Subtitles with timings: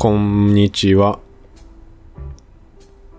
[0.00, 1.18] こんにちは。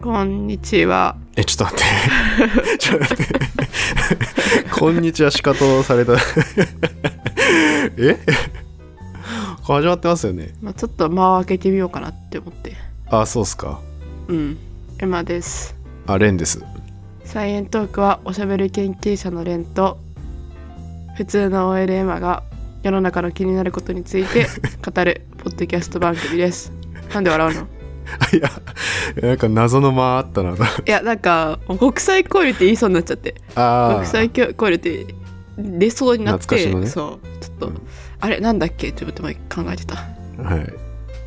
[0.02, 1.16] こんにちは。
[1.36, 2.78] え、ちょっと待って。
[2.82, 3.26] ちょっと待って。
[4.80, 6.14] こんにちは、しかとされた。
[8.00, 8.18] え？
[9.62, 10.56] 始まってますよね。
[10.60, 12.76] まあ、ちょっと間を開けてみようかなって思って。
[13.12, 13.80] あ、そうっすか。
[14.28, 14.58] うん。
[14.98, 15.76] エマです。
[16.08, 16.66] あ、レンです。
[17.26, 20.00] サイエントークはおしゃべり研究者のレンと
[21.16, 22.42] 普通の OL エマが
[22.84, 24.48] 世の中の気になることについて
[24.84, 26.72] 語るポッドキャスト番組です。
[27.14, 27.68] なんで笑うの？
[28.34, 28.50] いや、
[29.22, 30.54] なんか謎の間あったな。
[30.54, 30.56] い
[30.86, 33.36] や、なんか国際交流って言いそうになっちゃって。
[33.56, 35.06] あ国際交流って
[35.58, 37.28] 出そうになって、ねそう。
[37.40, 37.82] ちょっと、うん
[38.24, 38.90] あれなんだっけ？
[38.90, 39.40] って思って前考
[39.72, 39.96] えてた。
[40.40, 40.44] あ。
[40.44, 40.60] はい。
[40.62, 40.66] い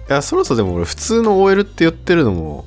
[0.08, 2.64] や、そろそろでも俺、普通の OL って言ってるのも、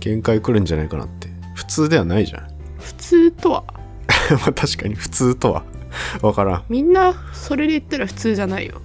[0.00, 1.28] 限界来るんじゃないかなって。
[1.54, 2.48] 普通ではないじゃん。
[2.80, 3.64] 普通とは？
[4.30, 5.62] まあ確かに普通とは。
[6.22, 6.64] わからん。
[6.68, 8.80] みんなそれで言ったら普通じゃないよ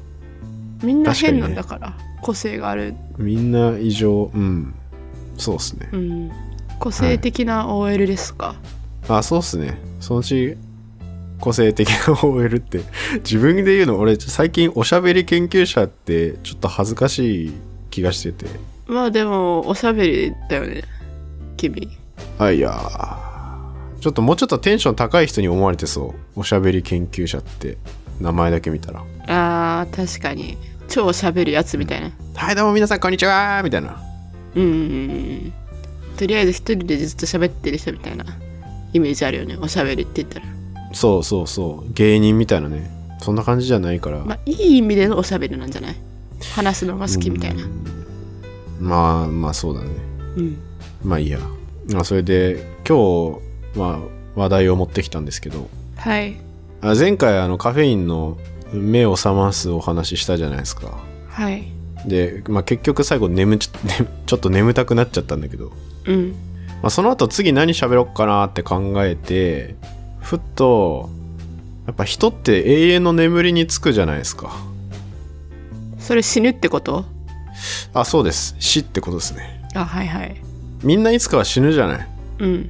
[0.84, 4.32] みんな変なんだから、個性がある、みんな異常。
[4.34, 4.74] うん。
[5.38, 5.90] そうっすね。
[5.92, 6.32] うん、
[6.80, 8.56] 個性的な OL ですか、
[9.08, 9.78] あ、そうっすね。
[10.00, 10.58] そのうち、
[11.40, 12.82] 個性的な OL って、
[13.18, 17.54] 自分で言うの、俺、最近おしゃべり研究者って、ちょっと恥ずかしい
[17.90, 18.46] 気がしてて。
[18.88, 20.84] まあでもおしゃべりだよね
[21.56, 21.90] 君
[22.38, 23.33] あ、いやー
[24.04, 26.40] ちょっともうちょっとテンション高い人に思われてそう。
[26.42, 27.78] おしゃべり研究者って、
[28.20, 29.02] 名前だけ見たら。
[29.28, 30.58] あー確かに
[30.90, 33.98] 超しゃべるやつみたいなはい、どうも皆さん、こんにちはみたいな。
[34.56, 34.84] うんうんうんう
[35.48, 35.54] ん
[36.18, 38.26] とりあえず一人でずっと喋ってる人みたいな
[38.92, 40.46] イメージあるよねおしゃべりって言ったら
[40.94, 41.94] そうそうそう。
[41.94, 42.92] 芸人みたいなね。
[43.22, 44.20] そんな感じじゃないから。
[44.20, 45.96] まあいい意味でのおしゃべりなんじゃない？
[46.54, 47.64] 話すのが好きみたいな
[48.82, 49.90] まあまあそうだね。
[50.36, 50.58] うん
[51.06, 51.40] まあいいや。
[51.92, 52.98] まあそれで今
[53.34, 53.40] 日、
[53.76, 56.36] まあ話題を持ってきたんですけど、はい
[56.82, 58.38] あ前回あのカフェインの
[58.74, 61.00] 目を覚ますお話ししたじゃないですか。
[61.30, 61.72] はい
[62.06, 65.72] で、まあ結局最後眠ち、ねちょっと眠たくなっちゃったんだけど、
[66.06, 66.36] うん
[66.82, 69.76] まあその後次何喋ろっかなって考えて、
[70.20, 71.10] ふっと、
[71.88, 74.52] やっぱ人って永遠の眠りにつくじゃないですか。
[75.98, 77.06] それ死ぬってこと？
[77.94, 78.58] あ、そうです。
[78.60, 79.64] 死ってことですね。
[79.74, 80.36] あはいはい
[80.84, 82.08] みんないつかは死ぬじゃない。
[82.40, 82.70] うん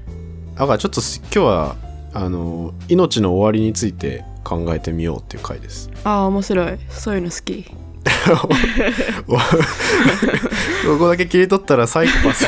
[0.55, 1.75] だからちょっとす今日は
[2.13, 5.89] あの命の終わりについて考えてみようっていう回です。
[6.03, 6.77] ああ面白い。
[6.89, 7.65] そういうの好き。
[10.85, 12.47] ここだけ切り取ったらサイコパス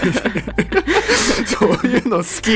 [1.46, 2.52] そういうの好き。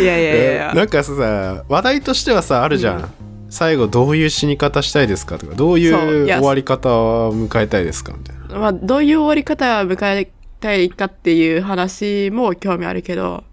[0.00, 3.04] いやいやいやなんかさ話題としてはさあるじゃん、うん。
[3.50, 8.58] 最後どういう死に方したいですかとかどういう終わり方を迎えたいですかみたいな。
[8.58, 10.30] まあどういう終わり方を迎え
[10.60, 13.44] たいかっていう話も興味あるけど、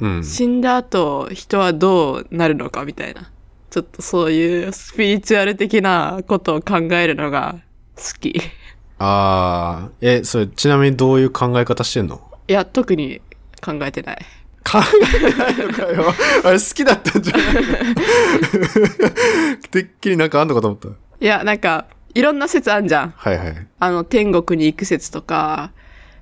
[0.00, 0.24] うん。
[0.24, 3.30] 死んだ後人はどうなるのかみたいな。
[3.70, 7.56] ちょっとそういうスピリチュアル的なことを考えるのが
[7.96, 8.30] 好き。
[8.30, 8.40] い
[8.98, 10.20] あー。
[10.20, 12.20] えそれちなみにどういう考え方してんの？
[12.46, 13.20] や特に
[13.62, 14.18] 考えてない。
[14.70, 14.78] 考
[15.14, 16.04] えてないのかよ。
[16.44, 17.44] あれ好きだったんじゃない？
[17.54, 17.60] の
[19.70, 20.88] てっきりなんかあんのかと思った。
[20.88, 20.92] い
[21.26, 23.10] やなんかいろんな説あんじゃん。
[23.16, 25.72] はいはい、あの天国に行く説とか、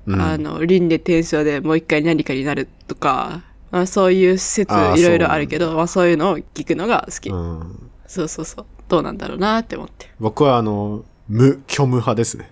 [0.06, 0.20] うん。
[0.20, 8.66] あの輪廻転生でもう一回何かになるとか、まあ、そういう説いろいろあるけどまあ、そういうのを聞くのが好き、うん、そうそうそう。
[8.88, 10.10] どうなんだろうなって思って。
[10.20, 12.50] 僕はあの無虚無派ですね。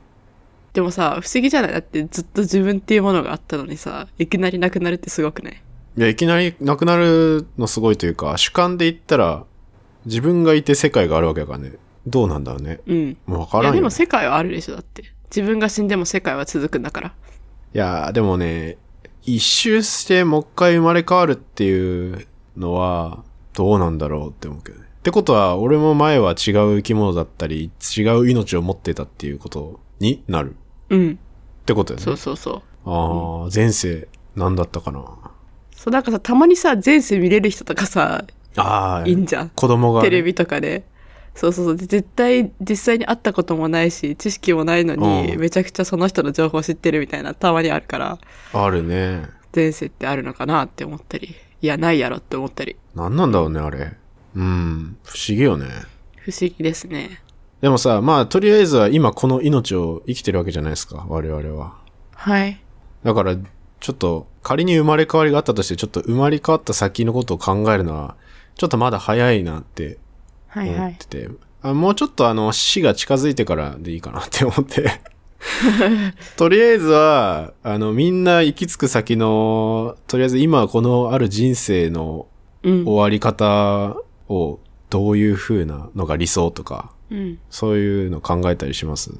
[0.72, 1.72] でもさ不思議じゃない？
[1.72, 5.62] だってずっと自分っていうものがあったのにさいきなりなくなるってすごくない？
[5.96, 9.44] いやいきなりなくなるのすごいというか主観で言ったら
[10.06, 11.74] 自分がいて世界があるわけだからね。
[12.08, 12.80] どうなんだろうね。
[12.86, 13.16] うん。
[13.26, 15.04] もう分からんよいやでも世界はあるでしょだって。
[15.34, 17.14] 自分が死んでも世界は続くんだから
[17.74, 18.78] いやでもね
[19.22, 22.26] 一周してもう一回生まれ変わるっていう
[22.56, 23.24] のは
[23.54, 24.84] どうなんだろうって思うけどね。
[24.84, 30.50] ってことは俺も前は違う生き物だったり違う命を持ってたっていうことになる。
[30.52, 30.54] っ
[30.90, 31.18] うん。
[31.66, 32.04] てことだよね。
[32.04, 32.90] そうそうそう。
[32.90, 35.04] ああ前世何だったかな。
[35.74, 38.24] そうなんかさたまにさ前世見れる人とかさ
[38.56, 39.48] ああいいんじゃん。
[39.50, 40.84] 子供がね、テレビとかで。
[41.34, 41.76] そうそうそう。
[41.76, 45.40] で絶対実際に会ったこともないし、知識もないのに、うん。
[45.40, 48.18] めちゃくちゃその人の情報知ってるみたいな、たまにあるから、
[48.52, 49.28] あるね。
[49.54, 53.92] 前世ってあるのかなって思ったり、いや、ないやろって思ったり、何なんだろうねあれ。
[54.36, 54.96] うん。
[55.04, 55.66] 不思議よね。
[56.16, 57.20] 不思議ですね。
[57.60, 61.78] でもさまあとりあえずは今この命を生きてるわけじゃないですか我々は。
[62.14, 62.60] はい。
[63.04, 68.16] だからちょっと仮に生まれ変わりがあったとしてちょっと生まれ変わった先のことを考えるのは
[68.56, 69.98] ちょっとまだ早いなって
[70.54, 71.06] はいはい思って。
[71.06, 71.28] て、
[71.62, 75.00] あもうちょっとあの死が近づいてからでいいかなって思って
[76.36, 82.26] とりあえずはあのみんな行き着く先のとりあえず今このある人生の
[82.62, 82.84] うん。
[82.86, 83.94] 終わり方
[84.28, 84.58] を
[84.88, 87.38] どういう風なのが理想とかうん。
[87.50, 89.10] そういうの考えたりします？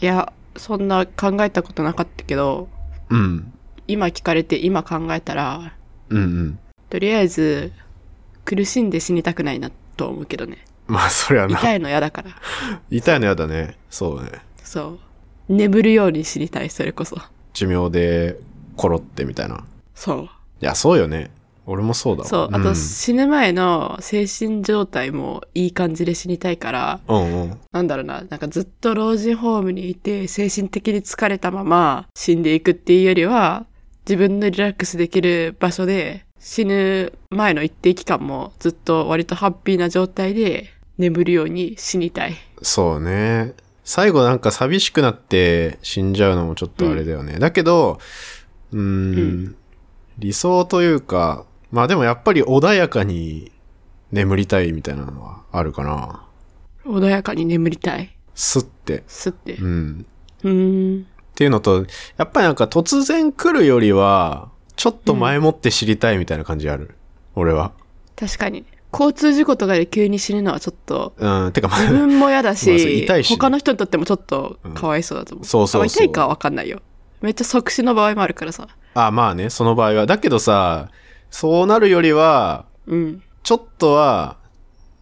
[0.00, 2.68] いやそんな考えたことなかったけど
[3.08, 3.52] うん。
[3.88, 5.74] 今聞かれて今考えたら
[6.10, 6.58] うんうん。
[6.90, 7.72] とりあえず
[8.44, 11.58] 苦しんで死にたくないなと思うけどねまあ、そりゃな。
[11.58, 12.30] 痛いの嫌だから
[12.90, 13.78] 痛いのやだね。
[13.90, 14.30] そうね。
[14.62, 14.98] そ
[15.48, 17.16] う眠るように死にたいそれこそ
[17.52, 18.38] 寿命で
[18.76, 19.64] コロってみたいな。
[19.94, 20.28] そうい
[20.60, 21.30] や、そうよね。
[21.64, 22.28] 俺もそうだわ。
[22.28, 27.60] そうあとん死ぬ前の精神状態もいい感じで死にたいからうんうん。
[27.72, 33.66] なんだろうな、なんかずっと老人ホームにいて精神的に疲れたまま死んでいくっていうよりは、
[34.04, 42.34] 自分のリラックスできる場所で死ぬ前の一定期間もずっと割とハッピーな状態で眠るように死にたい。
[42.62, 43.54] そうね。
[43.84, 47.38] 最後なんか寂しくなって死んじゃうのもちょっとあれだよね。
[47.38, 48.00] だけど、
[48.72, 49.56] うーん、うん
[50.18, 53.52] 理想というか、まあでもやっぱり穏やかに
[54.10, 56.26] 眠りたいみたいなのはあるかな。
[56.84, 58.14] 穏やかに眠りたい。
[58.34, 59.04] すって。
[59.06, 59.64] すってう。
[59.64, 60.06] ん。
[60.42, 61.02] うーん。
[61.02, 61.04] っ
[61.36, 61.86] ていうのと、
[62.16, 66.96] やっぱりなんか突然来るよりは、ちょっと前もって知りたいみたいな感じある。
[67.34, 67.72] 俺は。
[68.16, 68.64] 確かに。
[68.92, 75.46] 交通事故とかで急に死ぬのはちょっと、うん、てかまあ自分も嫌だし、しね他の人にとってもちょっとかわいそうだと思う。
[75.46, 76.82] そうそうそうあ痛いかはわかんないよ。
[77.22, 78.68] めっちゃ即死の場合もあるからさ。
[78.94, 80.06] あ、まあね、その場合は。
[80.06, 80.90] だけどさ、
[81.30, 83.22] そうなるよりは、うん。
[83.42, 84.36] ちょっとは、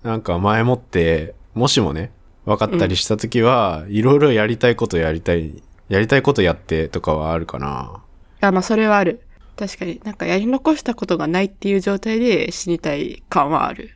[0.02, 2.12] なんか前もって、もしもね、
[2.44, 8.02] 分かったりしたときは、いろいろやりたいことやりたい、やりたいことやってとかはあるかな。
[8.40, 9.22] あ、まあそれはある。
[9.60, 13.90] 確かになんかやり残したことがないっていう状態で死にたい感はある。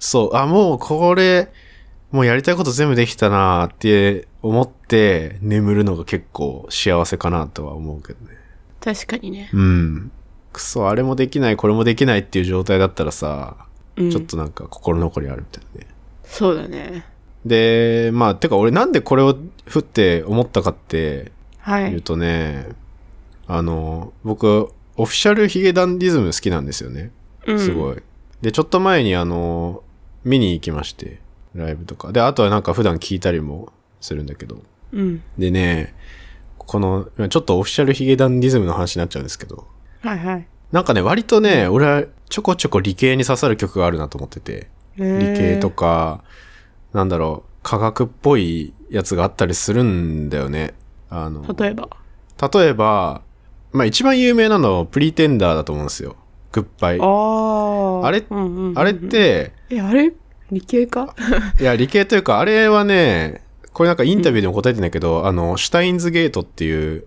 [0.00, 1.52] そう、あ、もうこれ、
[2.10, 8.36] もうやりたいこと全部できたなって思って眠るのが結構幸せかなとは思うけどね。
[8.80, 9.50] 確かにね。
[9.52, 10.10] うん。
[10.52, 15.94] くそ、あれもできない、これもできないっていう状態だったらさ、うん、ちょっとなんか心残りあるみたいなね。
[16.24, 17.06] そうだね。
[17.46, 19.36] で、まあ、てか俺なんでこれを
[19.66, 21.90] 振って思ったかってはい。
[21.90, 22.66] 言うとね、
[23.46, 27.10] あの、僕、オフィシャルヒゲダンディズム好きなんですよね。
[27.46, 27.96] うん、すごい。
[28.40, 29.82] で、ちょっと前にあの、
[30.24, 31.20] 見に行きまして、
[31.54, 32.12] ライブとか。
[32.12, 34.62] で、あとはなんか普段聞いたりもするんだけど。
[34.92, 35.22] うん。
[35.38, 35.94] でね、
[36.58, 39.66] この、ちょっとオフィシャルヒゲダンディズムの話になっちゃうんですけど、
[40.00, 40.46] はいはい。
[40.72, 45.04] なんかね、割とね、俺はちょこちょこ理系に刺さる曲があるなと思ってて、理
[45.36, 46.24] 系とか、
[46.92, 50.74] なんだろう、科学っぽいやつがあったりするんだよね。
[51.10, 51.88] あの、例えば？
[52.52, 53.22] 例えば、
[53.74, 56.16] まあ一番有名なのはプリテンダーだと思うんですよ。
[56.52, 56.98] グッバイ。
[57.00, 57.04] あ
[58.04, 58.06] あ。
[58.06, 60.12] あれうんうんうんうんあれっ、て、え、あれ？
[60.52, 61.14] 理系か？
[61.60, 63.42] いや、理系というか、あれはね、
[63.72, 67.04] これなんかインタビューでも答えてんだけど、あの、シュタインズゲートっていう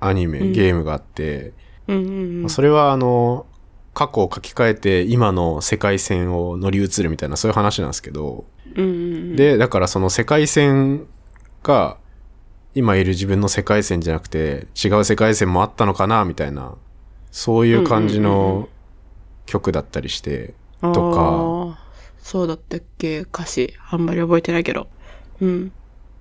[0.00, 1.52] アニメ、うんゲームがあって、
[1.86, 2.50] うんうんうん。
[2.50, 3.44] それはあの、
[3.92, 8.94] 過去を書き換えて今の世界線を乗り移るみたいなそういう話なんですけど、うんうんう
[9.32, 11.06] ん、で、だからその世界線
[11.62, 11.96] が
[12.76, 16.74] 今いる自分の世界線じゃなくて違う世界線もあったのかなみたいな、
[17.32, 18.68] そういう感じの
[19.46, 20.52] 曲だったりして、
[20.82, 21.78] とか。
[22.18, 23.72] そうだったっけ歌詞。
[23.90, 24.88] あんまり覚えてないけど。
[25.40, 25.72] うん。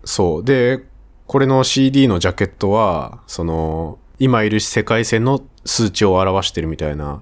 [0.06, 0.46] そう。
[0.46, 0.86] で、
[1.28, 7.22] これの CD のジャケットは、その、今いる世界線の数値を表してるみたいな、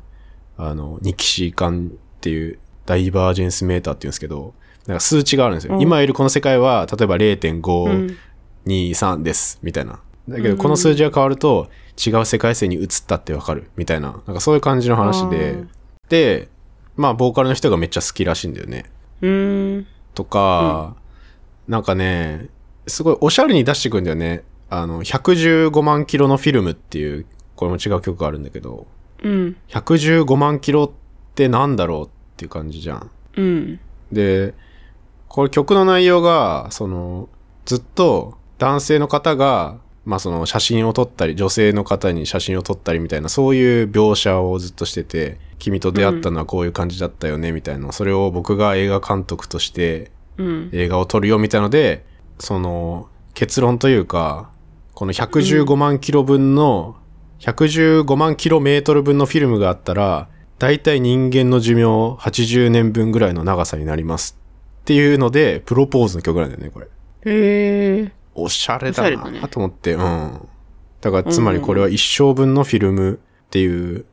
[0.58, 4.54] あの、ニキシー管っていう、ダイバージェンスメーターって言うんですけど、
[4.86, 5.76] なんか数値があるんですよ。
[5.76, 8.18] うん今いるこの世界は、例えばうん
[8.66, 10.00] 0.523です、みたいな。
[10.28, 11.70] だけど、この数字が変わると、
[12.04, 14.22] 違う世界線に移ったってわかる、みたいな。
[14.26, 15.64] なんかそういう感じの話で
[16.10, 16.50] で、
[16.96, 18.86] まあ、ボーカルの人がめっちゃ好きらしいんだよね。
[19.22, 19.88] うーん。
[20.14, 20.96] とか、
[21.68, 22.50] なんかね、
[22.88, 24.44] すごいおしゃれに出してくんだよね。
[24.70, 28.88] あの、115万キロのフィルムっていう、これも違う曲があるんだけど、
[29.24, 29.56] うん。
[29.70, 30.92] 115万キロっ
[31.36, 33.12] てなんだろうっていう感じじゃん。
[33.36, 33.80] うん。
[34.12, 34.54] で、
[35.28, 37.30] これ曲の内容が、その、
[37.66, 50.70] ずっと男性の方が、まあその写真を撮ったり、女性の方に写真を撮ったりみたいな、そういう描写をずっとしてて、君と出会ったのはこういう感じだったよね、みたいな、それを僕が映画監督としてうん。
[50.72, 52.06] 映画を撮るよみたいので、
[52.40, 54.52] その結論というか、
[54.94, 56.96] この115万キロ分の、
[57.40, 60.30] 115万キロメートル分のフィルムがあったら、
[60.60, 61.84] だいたい人間の寿命
[62.20, 64.38] 80年分ぐらいの長さになります。
[64.82, 66.86] っていうので、プロポーズの曲なんだよね、これ。
[66.86, 66.90] へ
[67.26, 68.04] え。
[68.04, 70.48] おしゃれおしゃだれだねなと思って、うん。
[71.02, 74.06] だから、つまりこれは一生分のフィルムっていう、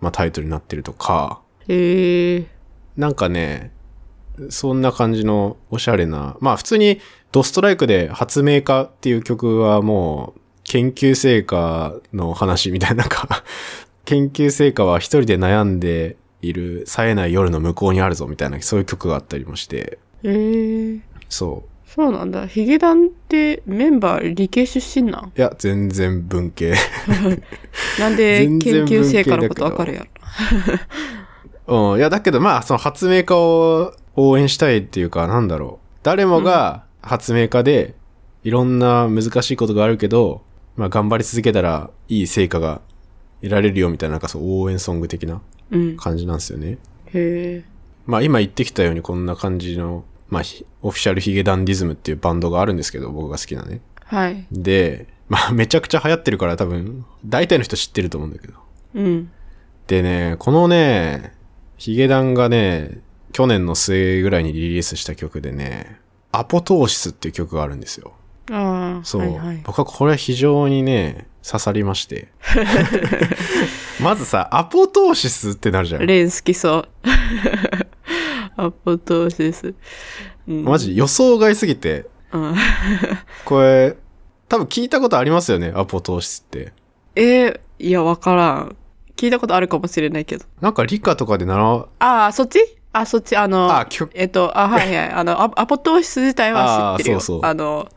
[0.00, 2.46] まあタイトルになってるとか、へえ。
[2.96, 3.72] なんかね、
[4.50, 7.00] そんな感じのおしゃれな、まあ普通に
[7.32, 13.44] ドストライクで発明家っていう曲はもう研究成果の話みたいななんか、
[14.04, 21.00] 研究成果は一人で悩んでいる冴えない夜の向こうにあるぞみたいなそういう曲があったりもして、へえ。
[21.28, 21.64] そ
[21.96, 22.46] そうなんだ。
[22.46, 25.32] ヒゲダンってメンバー理系出身なん？
[25.34, 26.74] いや、全然文系。
[27.98, 30.06] なんで研究成果のことわかるや
[31.66, 31.98] うん。
[31.98, 35.86] いや、だけどまあ、その発明家を応援したいっていうか、なんだろう。
[36.02, 37.94] 誰もが発明家で、
[38.44, 40.42] いろんな難しいことがあるけど、
[40.76, 42.82] まあ、頑張り続けたらいい成果が
[43.40, 45.40] 得られるよみたいな、なんかそう応援ソング的なろ。
[45.70, 45.96] うん。
[45.96, 46.72] 感じなんですよね。
[46.72, 46.76] へ
[47.14, 47.64] え。
[48.04, 53.80] まあ、今言ってきたようにこんな感じの、まあ、ひオフィシャルヒゲダンディズムっていうバンドがあるんですけど、僕が好きなね。
[54.04, 54.46] はい。
[54.50, 58.54] で、まあ、 めちゃくちゃ流行ってるから多分、大体の人知ってると思うんだけど。
[58.94, 59.30] うん。
[59.86, 61.32] でね、このね、
[61.76, 63.00] ヒゲダンがね、
[63.32, 66.00] 去年の末ぐらいにリリースした曲でね、
[66.32, 68.12] アポトーシスっていう曲があるんですよ。
[68.50, 69.04] ああ。
[69.04, 69.20] そう。
[69.22, 69.62] はいはい。
[69.64, 72.28] 僕はこれ非常にね、刺さりまして。
[74.02, 76.06] まずさ、アポトーシスってなるじゃん。
[76.06, 76.88] レン好きそう。
[78.56, 79.74] アポトーシス。
[80.48, 82.54] うん、マジ予想外すぎて、うん。
[83.44, 83.96] これ、
[84.48, 86.72] 多分聞いたことありますよね、アポトーシスって。
[87.14, 88.76] えー、いや、わからん。
[89.16, 90.44] 聞いたことあるかもしれないけど。
[90.60, 92.58] なんか理科とかで習う、ああ、そっち？
[92.92, 95.10] あ、そっち、あの、あ、曲、えっと、あ、はいはい。
[95.12, 97.16] あの、アアポトーシス自体は知ってるよ。
[97.18, 97.88] あーそうそうあの、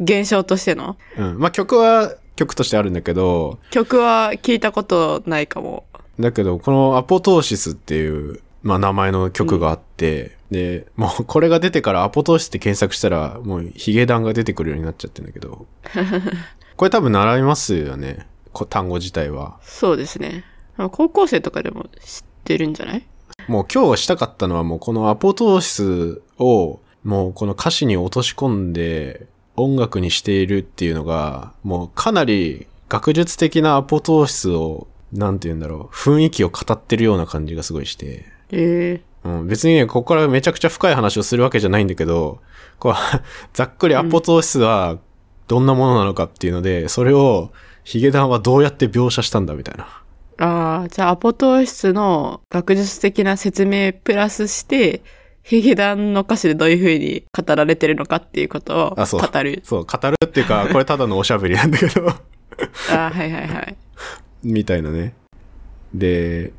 [0.00, 0.96] 現象としての。
[1.18, 1.38] うん。
[1.38, 5.84] まあ曲は曲としてあるんだけど、曲は聞いたことないかも。
[6.18, 15.66] だけど、このアポトーシスっていう、まあ名前の曲があって、で、もうこれが出てからアポトーシスって検索したら、もうヒゲダンが出てくるようになっちゃってるんだけど、
[16.76, 18.26] これ多分習いますよね。
[18.52, 19.58] こ単語自体は。
[19.62, 20.44] そうですね。
[20.92, 23.06] 高校生とかでも知ってるんじゃない？
[23.48, 25.68] もう今日したかったのはもうこのアポトーシ
[26.18, 29.26] スをもうこの歌詞に落とし込んで
[29.56, 38.26] 音楽にしているっていうのがもうかなり学術的なアポトーシスをなんて言うんだろう雰囲気を語ってるような感じがすごいして。
[38.52, 42.40] えうん、別にね、ここからめちゃくちゃ深い話をするわけじゃないんだけど、
[42.78, 42.94] こう、
[43.54, 44.98] ざっくりアポトーシスは
[45.48, 47.50] どんなものなのかっていうので、それを
[47.84, 49.84] ヒゲダンはどうやって描写したんだみたいな。
[50.38, 55.02] ー、ああ、じゃあアポトーシスの学術的な説明プラスして、
[55.44, 59.60] ヒゲダンの歌詞でどういう風に語られてるのかっていうことをあそう語る。
[59.64, 62.08] そう、語るっていうか、これただのおしゃべりなんだけど、
[62.90, 63.76] ああ、はいはいはい。
[64.44, 65.14] みたいなね。
[65.94, 66.52] で、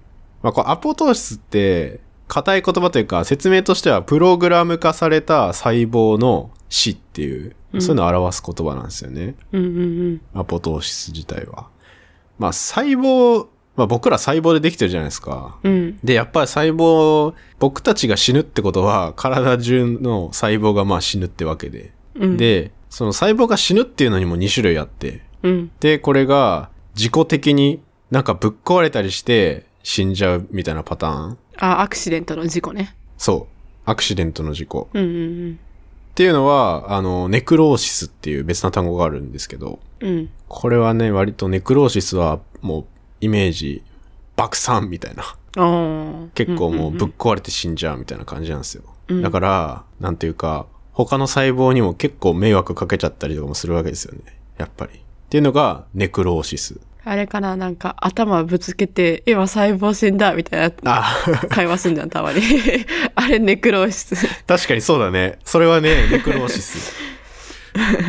[0.43, 9.35] まあ、こうアポトーシスって、硬い言葉というか、説明としては、プログラム化された細胞の死っていう、うんそういうのを表す言葉なんですよね。
[9.51, 9.81] うんうんう
[10.11, 10.21] ん。
[10.35, 11.69] アポトーシス自体は。
[12.37, 15.57] まあ細胞、まあ僕ら細胞でできてるじゃないですか。
[15.63, 15.97] うん。
[16.03, 21.93] で、やっぱり細胞、僕たちが死ぬってことは、体中の細胞がまあ死ぬってわけで。
[22.13, 25.23] うん。、で、その細胞が死ぬっていうのにも2種類あって。
[25.41, 25.71] うん。
[25.79, 27.81] で、これが自己的に
[28.11, 31.37] なんかぶっ壊れたりして死んじゃうみたいなパターン？
[31.57, 32.95] あ、アクシデントの事故ね。
[33.17, 33.53] そう。
[33.85, 34.89] アクシデントの事故。
[34.93, 35.07] うんう
[35.51, 35.59] ん
[36.13, 40.09] っていうのは、あの、ネクローシスっていう別な単語があるんですけど、うん。
[40.09, 40.29] うん。
[40.47, 42.85] これはね、割とネクローシスはもう
[43.19, 43.83] イメージ
[44.35, 45.23] 爆散みたいな。
[45.23, 46.27] ああ。
[46.35, 48.83] 結構もうぶっん壊れて死んじゃうみたいな感じなんですよ。
[49.07, 54.21] うんだから、なんていうか、他の細胞にも結構迷惑かけちゃったりとかもするわけですよね。
[54.59, 54.91] やっぱり。
[54.91, 56.79] っていうのがネクローシス。
[57.05, 61.15] あれかななんか頭ぶつけて、今細胞死んだみたいなあ、
[61.49, 62.41] 会話すんじゃん、たまに。
[63.15, 64.27] あれネクローシス。
[64.45, 65.39] 確かにそうだね。
[65.43, 66.93] それはね、ネクローシス。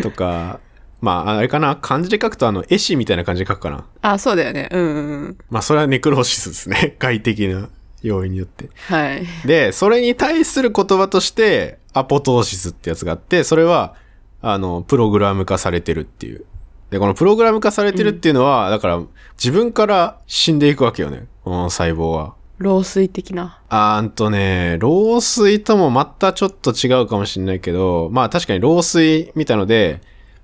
[0.03, 0.61] とか、
[1.01, 3.85] まあ、あれかな漢字で書くとあの、絵師みたいな感じで書くかな。
[4.01, 4.69] あ、そうだよね。
[4.71, 5.39] うんうんうん。
[5.51, 6.95] まあ、それはネクローシスですね。
[7.01, 7.69] 外的な
[8.03, 8.71] 要因によって。
[8.89, 9.27] はい。
[9.45, 13.97] で、それに対する言葉として、アポトーシスってやつがあって、それは、
[14.41, 16.45] あの、プログラム化されてるっていう。
[16.91, 19.03] で、このプログラム化されてるっていうのは、だから、
[19.37, 21.27] 自分から死んでいくわけよね。
[21.43, 22.35] この細胞は。
[22.59, 23.61] 老衰的な。
[23.69, 30.01] あーんとね、老衰ともまたちょっと違うかもしれないけど、まあ確かに老衰みたいので、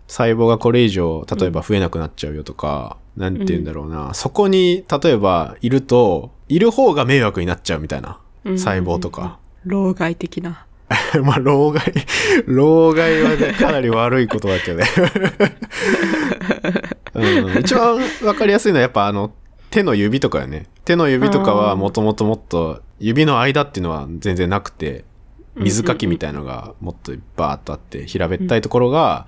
[0.09, 8.19] 細胞がこれ以上、例えば増えなくなっちゃうよとか、なんて言うんだろうな、そこに、例えばいると、いる方が迷惑になっちゃうみたいな。
[8.45, 9.39] うん細胞とか。
[9.65, 10.67] 老害的な。
[11.23, 11.85] まあ、老害、
[12.47, 14.87] 老害はね、かなり悪いことだけどね。
[17.15, 19.33] うん、一番わかりやすいのはやっぱあの、
[19.71, 20.67] 手の指とかよね。
[20.85, 25.05] 手の指とかはもともともっと、指の間っていうのは全然なくて、
[25.55, 29.27] 水かきみたいのがもっとバーっとあって、平べったいところが、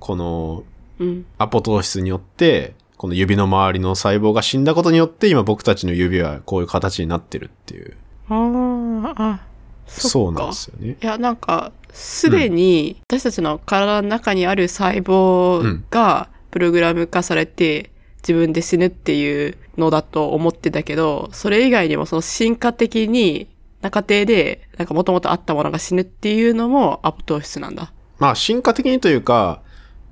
[0.00, 0.64] この
[0.98, 1.26] うん。
[1.38, 7.96] アポトーシスによって、この指の周りの細胞が死んだことによって、今僕たちの指はこういう形になってるっていう。
[8.28, 9.40] ああ、あ、
[9.86, 10.96] そうなんですよね。
[11.00, 23.48] いや、なんか、すでに私たちの体の中にある細胞がプログラム化されて自分で死ぬっていうのだと思ってたけど、それ以外にもその進化的に
[23.80, 27.92] な過程で、なんかもともとあったものが死ぬっていうのもアポトーシスなんだ。
[28.18, 29.62] まあ進化的にというか、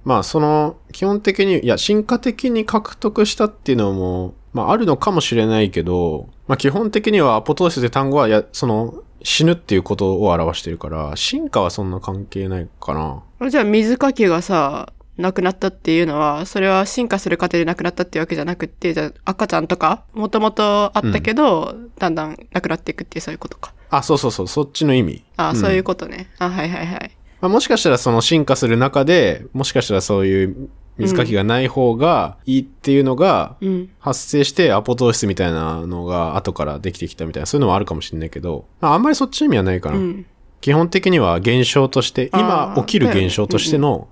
[0.04, 12.94] まあその基本的に、いや進化的に獲得したっていうのも、まああるのかもしれないけど、まあ基本的にはアポトーシスって単語は、や、その死ぬっていうことを表してるから、進化はそんな関係ないか
[13.40, 13.50] な。
[13.50, 23.72] じゃあ水かきがさ、なくなったっていうのは、それは進化する過程でなくなったっていうわけじゃなくって、じゃあ赤ちゃんとか、もともとあったけど、だんだんなくなっていくっていうそういうことか。
[23.90, 25.24] あ、そうそうそう、そっちの意味。
[25.36, 26.28] あ、んそういうことね。
[26.38, 27.10] あ、はいはいはい。
[27.40, 33.90] まあ、もしかしたらその進化する中で、もしかしたらそういう水かきがない方がいいっていうのがうん。
[33.98, 39.96] 発生してアポトーシスみたいなのが後からできてきたみたいな、そういうのもあるかもしれないけど、まあ、あんまりそっちの意味はないかな。
[39.96, 40.26] うん。
[40.60, 44.08] 基本的には現象として、今起きる現象としての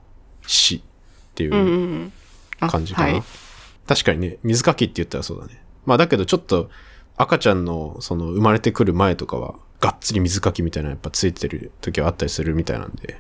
[0.46, 0.80] 死っ
[1.34, 1.70] ていうんうんう。
[1.70, 2.12] うん
[2.60, 3.12] あ感じかな。
[3.12, 3.22] はい。
[3.86, 5.62] 確かにね、水かきって言ったらそうだね。
[5.86, 6.70] まあだけどちょっと
[7.16, 13.18] 赤ちゃんのその生まれてくる前とかは、がっつり水かきみたいなのやっぱついてる時はあったりするみたいなんで。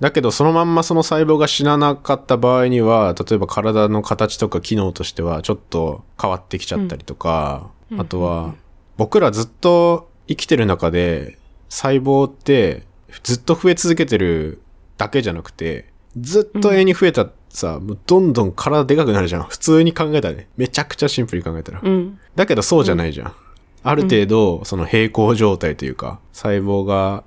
[0.00, 0.08] うんうんうんうん。
[0.08, 8.54] だけどそのまんまその細胞が死ななかった場合には、例えば体の形とか機能としてはちょっと変わってきちゃったりとか、うんあとは
[8.96, 12.84] 僕らずっと生きてる中で細胞って
[13.22, 14.62] ずっと増え続けてる
[14.96, 19.44] だけじゃなくて、ずっと永遠に増えたさ、もうどんどん体でかくなるじゃん。
[19.44, 20.48] 普通に考えたらね。
[20.56, 21.80] めちゃくちゃシンプルに考えたら。
[21.82, 22.18] うん。
[22.34, 23.34] だけどそうじゃないじゃん。
[23.82, 27.22] ある程度、その平行状態というか、細胞が、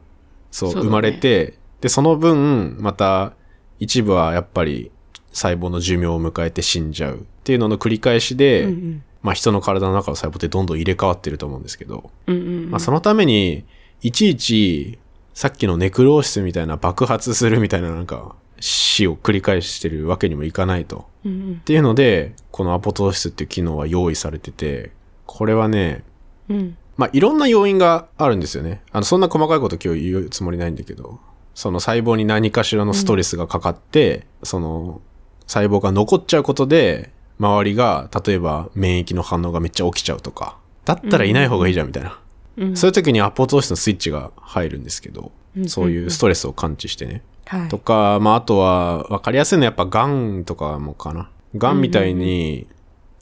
[0.51, 3.33] そう、生まれて、で、その分、また、
[3.79, 4.91] 一部はやっぱり、
[5.31, 9.03] 細胞の寿命を迎えて死んじゃうっていうのの繰り返しで、うんうん。
[9.21, 12.71] まあ人の体の中の細胞ってどんどん入れ替わってると思うんですけど、うんうん。
[12.71, 13.65] まあそのために、
[14.01, 14.99] いちいち、
[15.33, 21.07] さっきのネクローシスみたいな爆発するみたいななんか、死を繰り返してるわけにもいかないと。
[21.23, 24.91] うんうんっていうので、このアポトーシスっていう機能は用意されてて、
[25.25, 26.03] これはね、
[26.49, 26.77] うん。
[26.95, 28.81] まあ、いろんな要因があるんですよね。
[28.91, 31.19] あの、そんな細かいこと今日言うつもりないんだけど、
[31.57, 35.01] その細胞に何かしらのストレスがかかって、その
[35.47, 37.09] 細胞が残っちゃうことで、
[37.39, 42.19] 周りが、例えば免疫の反応がめっちゃ起きちゃうとか、だったらいない方がいいじゃんみたいな。
[42.57, 42.77] うん。
[42.77, 47.23] そういう時にアポトーシスのスイッチが入るんですけど、うんそういうストレスを感知してね。
[47.47, 47.79] はいと。
[47.79, 51.31] か、まあ、あとは、わかりやすいのはやっぱ癌とかもかな。
[51.55, 52.67] 癌みたいに、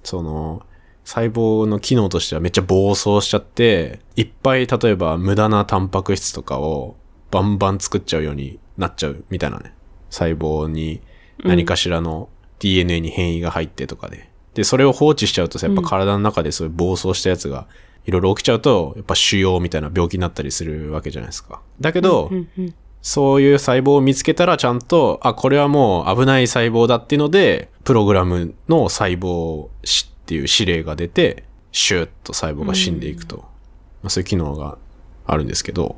[0.03, 0.61] その、
[1.05, 6.97] 細胞の機能としてはめっちゃ暴走しちゃって、いっぱい例えば無駄なタンパク質とかを
[7.31, 9.73] バンバン作っちゃうようになっちゃうみたいなね。
[10.09, 11.01] 細胞に
[11.43, 14.29] 何かしらの DNA に変異が入ってとかで。
[14.53, 17.67] で、それを放置しちゃうとさ、やっぱ体の中でそういう暴走したやつが
[18.05, 21.61] いろいろ起きちゃうと、やっぱ腫瘍みたいな病気になったりするわけじゃないですか。
[21.81, 22.31] だけど。
[23.01, 33.37] そういう細胞を見つけたらちゃんと、あ、これはもう危ない細胞だっていうので、プログラムの細胞死っていう指令が出て、シューッと細胞が死んでいくと。
[34.01, 34.79] まあ、そういう機能が
[35.27, 35.97] あるんですけど、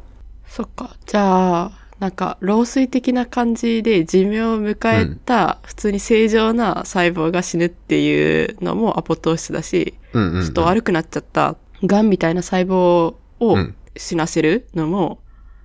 [0.58, 0.96] そっか。
[1.06, 10.44] じゃあ、なんか、老衰的な感じで寿命を迎えた、普通に正常な細胞が死ぬっていうのもアポトーシスだし、うんうん、うん。
[10.46, 15.20] ちょっと悪くなっちゃった、癌みたいな細胞をうん死なせるのも、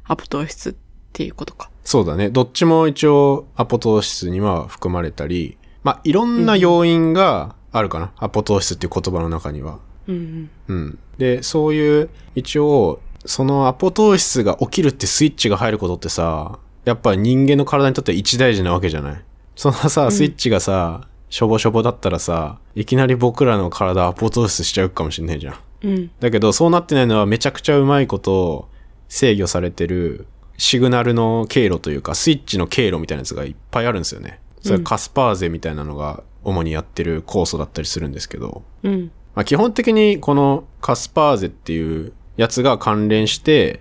[0.04, 0.74] アポトーシスっ
[1.14, 1.70] ていうことか。
[1.84, 2.28] そうだね。
[2.28, 8.12] どっちも一応アポトーシスには含まれたり、まあ、いろんな要因があるかな。
[8.18, 9.78] アポトーシスっていう言葉の中には。
[10.06, 10.98] うんうん。
[11.16, 19.22] で、そういう、一応、そのアポトーシスが起きるってスイッチが入ることってさ、やっぱ人間の体にとって一大事なわけじゃない？
[19.54, 25.56] そのさ、スイッチがさ、しょぼしょぼだったらさ、いきなり僕らの体アポトーシスしちゃうかもしんないじゃん。
[25.82, 25.90] うん。
[25.90, 26.10] うん。
[26.20, 28.68] だけど、そうなってないのはめちゃくちゃうまいこと
[29.08, 30.26] 制御されてる
[30.58, 34.40] シグナルの経路というか、スイッチの経路みたいなやつがいっぱいあるんですよね。
[34.62, 39.10] それカスパーゼみたいなのが主にやってる酵素だったりするんですけど、うん。
[39.34, 43.80] まあ、基本的にこのカスパーゼっていうやつが関連して、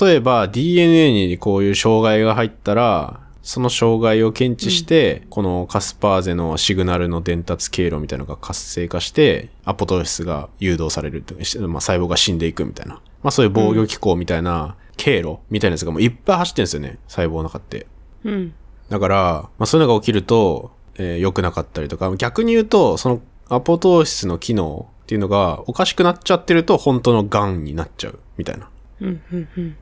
[0.00, 13.00] 例えば DNA にこういう障害が入ったら、その障害を検知して、このカスパーゼのシグナルの伝達経路みたいなのが活性化して、アポトーシスが誘導されると、まあ、細胞が死んでいくみたいな。
[13.22, 17.86] まあそういう防御機構みたいな経路みたいなやつがもういっぱい走ってるんですよね、細胞の中って。
[18.24, 18.54] うん。
[18.88, 19.16] だから、
[19.58, 28.70] まあ、そういうのが起きると、えー良くなかったりとか、逆に言うと、そのアポトーシスの機能っていうのがおかしくなっちゃってると、本当の癌になっちゃう、みたいな。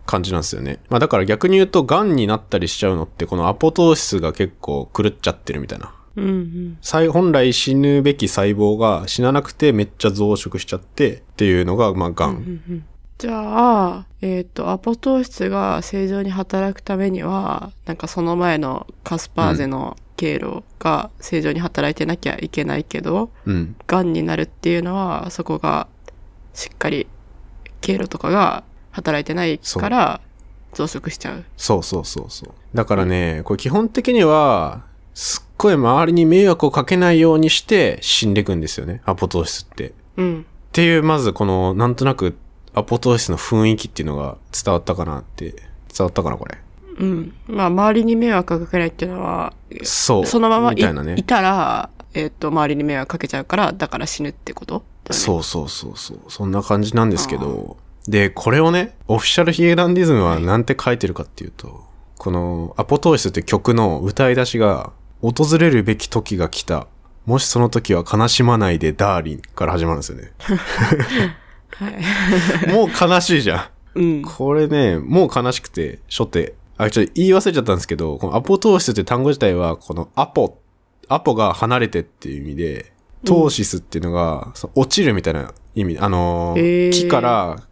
[0.07, 0.81] 感じなんですよね。
[0.89, 5.95] まあだから逆に言うと、癌になったりしちゃうのって、このアポトーシスが結構狂っちゃってるみたいな。
[6.17, 6.25] うん。
[6.25, 6.79] うん。
[6.81, 12.61] 細本来死ぬべき細胞が死ななくてめっちゃ増殖しちゃってっていうのが、まあ癌。
[13.19, 23.75] じゃあ、えっ、と、アポトーシスが正常に働くためには、なんかその前のカスパーゼの経路が正常に働いてなきゃいけないけど、うん。
[23.87, 25.89] 癌になるっていうのは、そこが
[26.53, 27.07] しっかり
[27.81, 30.21] 経路とかが働いてないから、
[30.75, 31.45] 増殖しちゃう。
[31.57, 32.53] そうそうそうそう。
[32.75, 34.83] だからね、これ基本的には、
[35.15, 39.95] すっごい周りに迷惑をかけないようにして死んでいくんですよね、アポトーシスって。
[40.19, 40.41] うん。
[40.43, 42.37] っていう、まずこの、なんとなく、
[42.75, 45.61] アポトーシスの雰囲気っていうのが伝わったかなって、伝
[46.01, 46.59] わったかな、これ。
[46.99, 47.35] うん。
[47.47, 50.27] まあ、周りに迷惑がかけないっていうのは、そう。
[50.27, 51.25] そのままいみたねい。
[51.25, 56.21] たら、えっ、と、周りに迷惑かけちゃうから、だから死ぬってことねそうそうそうそう。
[56.29, 57.77] そんな感じなんですけど、
[58.09, 61.85] で、これをね、オフィシャルヒゲダンディズムはなんて書いてるかっていうと、
[62.19, 66.87] このアポトーシスって曲の歌い出しが、訪れるべき時が来た。
[67.27, 70.33] もしその時は悲しまないでダーリンから始まるんですよね。
[71.77, 71.89] は
[72.69, 72.73] い。
[72.73, 74.23] もう悲しいじゃうんん。。
[74.23, 76.55] これね、もう悲しくて、初手。
[76.85, 80.59] あ、ちょっと言い忘れちゃったんですけど、このアポトーシスって単語自体は、このアポ、
[81.09, 82.93] アポが離れてっていう意味で、
[83.25, 85.99] トーシスっていうのが、その落ちるみたいな意味。
[85.99, 87.63] あの木から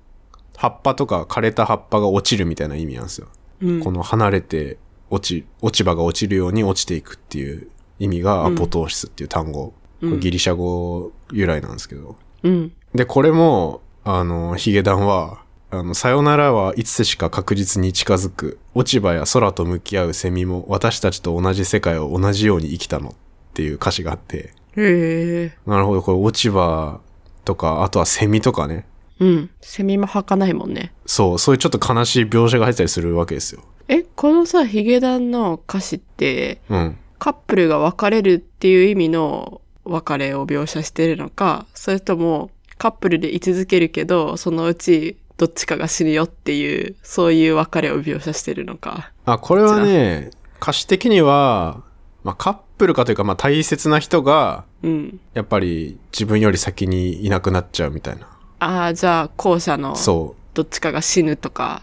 [0.57, 3.29] 葉っぱとか枯れた葉っぱが落ちるみたいな意味なんですよ。
[3.61, 4.79] うんこの離れて
[5.11, 7.69] 落ち、落ち葉が落ちるように落ちていくっていう
[7.99, 9.73] 意味がアポトーシスっていう単語。
[10.01, 12.17] これギリシャ語由来なんですけど。
[12.43, 12.73] うん。
[12.95, 18.59] で、これも、あの、ヒゲダンは、あの、さよならはいつしか確実に近づく。
[18.75, 23.13] 落ち葉や空と向き合うセミも私たちと同じ世界を同じように生きたのっ
[23.53, 24.55] ていう歌詞があって。
[24.77, 25.53] へえ。
[25.67, 27.01] なるほど、これ落ち葉
[27.45, 28.87] とか、あとはセミとかね。
[29.21, 29.51] うん。
[29.61, 30.93] セミも吐かないもんね。
[31.05, 33.63] そう、そういうちょっと悲しい描写が入ってたりするわけですよ。
[33.89, 36.97] え、このさ、ヒゲダンの歌詞って、うん。
[37.19, 49.13] カップルが別れるっていう意味の別れを描写してるのか、それともカップルで居続けるけど、そのうちどっちかが死ぬよっていう、そういう別れを描写してるのか。
[49.25, 51.83] あ、これはね、歌詞的には、
[52.25, 55.21] まあ、カップルかというか、まあ、大切な人が、うん。
[55.35, 58.29] やっぱり自分より先にいなくなっちゃうみたいな。
[58.59, 60.41] ああ、じゃあ後者のそう。
[60.55, 61.83] どっちかが死ぬとか、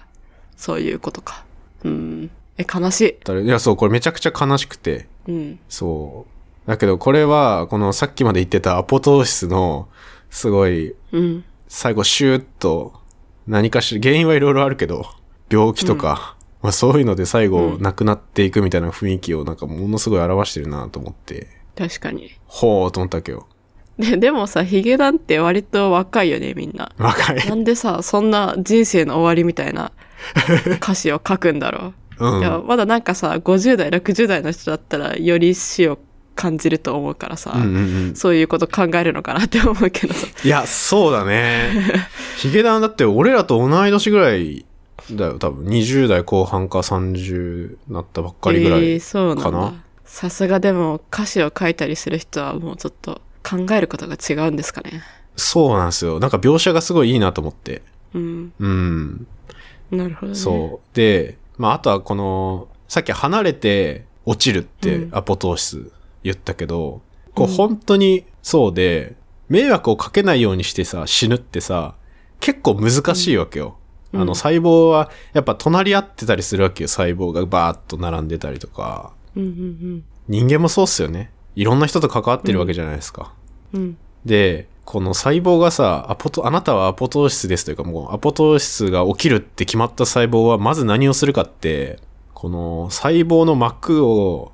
[0.57, 1.45] そういうことか。
[1.85, 2.29] うん。
[2.57, 3.43] え、悲しい。
[3.43, 5.07] いや、そう、これめちゃくちゃ悲しくて。
[5.27, 5.59] うん。
[5.69, 6.25] そ
[6.65, 6.69] う。
[6.69, 9.87] だけど、これは、このさっきまで言ってたアポトーシスの、
[10.29, 11.45] すごい、うん。
[11.67, 12.93] 最後シューッと、
[13.47, 15.05] 何かしら、原因はいろいろあるけど、
[15.49, 22.31] 病気とか、まあそういうので最後、うん亡くなっていくみたいな雰囲気をなんかものすごい表してるなと思って、確かに。
[22.45, 23.47] ほーと思ったわけよ。
[23.97, 26.91] で、でもさ、ヒゲダンって割と若いよね、みんな。
[26.97, 27.47] 若い。
[27.47, 29.91] なんでさ、そんな人生の終わりみたいな
[30.77, 32.27] 歌詞を書くんだろう。
[32.27, 32.39] うん。
[32.39, 35.99] いや、まだなんかさ、50代、60代の人だったら、より死を
[36.35, 37.79] 感じると思うからさ、うんうんう
[38.11, 38.15] ん。
[38.15, 40.27] そういうこと考えるのかなって思うけどさ。
[40.43, 41.71] いや、そうだね。
[42.37, 44.65] ヒゲダンだって俺らと同い年ぐらい
[45.11, 45.65] だよ、多分。
[45.65, 48.99] 20代後半か30なったばっかりぐらえーい。
[48.99, 49.73] そうな。
[50.05, 55.03] さすがでも歌詞を書いたりする人はもうちょっと考えることが違うんですかね。
[55.35, 56.19] そうなんですよ。
[56.19, 57.81] なんか描写がすごいいいなと思って。
[58.13, 58.53] うん。
[58.59, 59.27] うん。
[59.91, 60.37] なるほどね。
[60.37, 60.95] そう。
[60.95, 65.91] で、まあ、あとはこの、さっき離れて落ちるってうんアポトーシス
[66.25, 67.01] 言ったけど、
[67.33, 69.15] こううん本当にそうで、
[69.47, 71.95] 迷惑をかけないようにしてさ、死ぬってさ、
[72.39, 73.77] 結構難しいわけよ。
[74.11, 76.87] うんあの細胞はやっぱ隣り合ってたりするわけよ。
[76.87, 79.13] 細胞がバーッと並んでたりとか。
[79.35, 81.31] うんうん人間もそうっすよね。
[81.55, 83.33] いろんな人と関わってるわけじゃないですか。
[83.73, 83.81] うん。
[83.81, 83.97] うん。
[84.25, 91.99] で、この細胞がさ、アポト、あなたはアポトーシスですというかもうアポトーシスが起きるって決まった細胞はまず何をするかって、
[92.33, 94.51] この細胞の膜を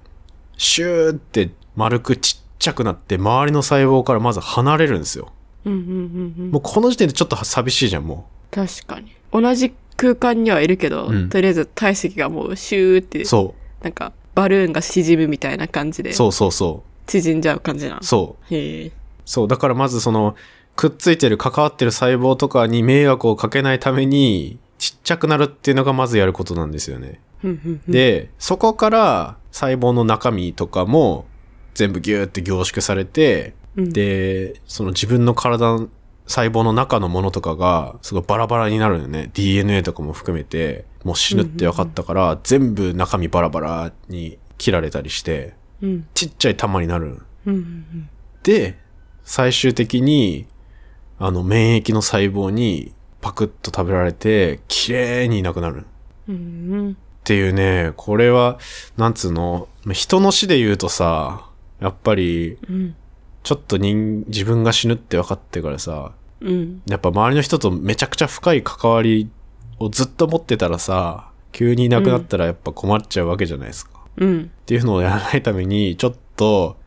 [0.57, 5.31] シューって丸くちっちゃくなって周りの細胞からまず離れるんですよ。
[5.65, 6.51] うんうんうんうん。
[6.51, 9.15] もうこの時点でちょっと寂しいじゃん、も確かに。
[9.31, 18.03] 同じ空間にはいるけど、うんとりあえず体積がもうシューってう。、そなんかバルーンが縮むみたいな感じでう。、そうそうそ縮んじゃう感じなう。。
[18.03, 18.53] そう。
[18.53, 18.91] へえ。
[19.25, 19.47] そう。
[19.47, 20.35] だからまずその、
[20.75, 27.19] くっついてる、関わってる細胞とかに迷惑をかけないために、ちっちゃくなるっていうのがまずやることなんですよね。
[27.87, 31.25] で、そこから細胞の中身とかも
[31.73, 35.89] 全部ギューって凝縮されて、うん、で、その自分の体の
[36.27, 39.31] 細胞の中のものとかがすごいバラバラになるのよね。
[39.33, 47.21] DNA とかも含めて、もう死ぬって分かったから、全部中身バラバラに切られたりして、うん、ちっちゃい玉になる。
[47.45, 48.09] うん、うん
[48.43, 48.77] で、
[49.23, 50.47] 最終的に、
[51.19, 55.85] あの、免疫の細胞にパクッと食べられて、綺麗にいなくなる。
[56.27, 56.37] うん、う
[56.81, 58.57] ん、っていうね、これは、
[58.97, 61.50] なんつうの、人の死で言うとさ、
[61.81, 62.95] やっぱり、うん、
[63.43, 69.29] ちょっと人、自分が死ぬって分かってからさ、うん、やっぱ周りの人とめちゃくちゃ深い関わり
[69.79, 73.99] をずっと持ってたらさ、急にいなくなったらやっぱ困っちゃうわけじゃないですか。
[74.17, 76.77] うん、っていうのをやらないために、ちょっと